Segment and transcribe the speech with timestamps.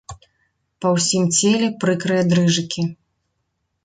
[0.85, 2.87] Па ўсім целе прыкрыя дрыжыкі.